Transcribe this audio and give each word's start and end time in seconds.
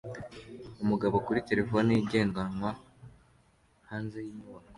Umugabo 0.83 1.15
kuri 1.25 1.39
terefone 1.49 1.89
ye 1.95 1.99
igendanwa 2.03 2.69
hanze 3.89 4.17
yinyubako 4.25 4.69